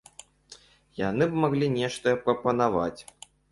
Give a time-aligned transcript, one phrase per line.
[1.09, 3.01] Яны б маглі нешта прапанаваць.